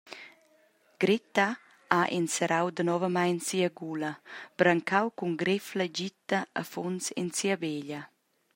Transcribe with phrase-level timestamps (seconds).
[1.03, 1.43] Gretta
[1.95, 4.11] ha enserrau danovamein sia gula,
[4.57, 8.01] brancau cun grefla gita afuns en sia beglia.